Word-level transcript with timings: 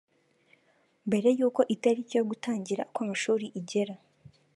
mbere 1.07 1.27
yuko 1.39 1.61
itariki 1.75 2.13
yo 2.15 2.23
gutangira 2.29 2.83
kw’amashuri 2.93 3.45
igera 3.59 3.95